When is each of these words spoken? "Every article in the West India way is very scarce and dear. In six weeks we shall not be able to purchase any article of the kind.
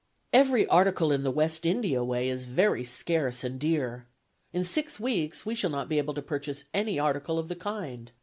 "Every 0.33 0.65
article 0.65 1.11
in 1.11 1.21
the 1.21 1.29
West 1.29 1.63
India 1.63 2.03
way 2.03 2.27
is 2.27 2.45
very 2.45 2.83
scarce 2.83 3.43
and 3.43 3.59
dear. 3.59 4.07
In 4.51 4.63
six 4.63 4.99
weeks 4.99 5.45
we 5.45 5.53
shall 5.53 5.69
not 5.69 5.89
be 5.89 5.99
able 5.99 6.15
to 6.15 6.23
purchase 6.23 6.65
any 6.73 6.97
article 6.97 7.37
of 7.37 7.49
the 7.49 7.55
kind. 7.55 8.11